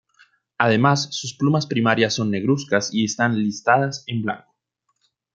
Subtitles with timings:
[0.57, 4.51] Además sus plumas primarias son negruzcas y están listadas en blanco.